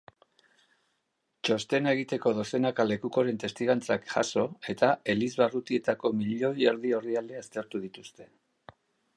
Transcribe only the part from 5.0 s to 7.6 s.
elizbarrutietako milioi erdi orrialde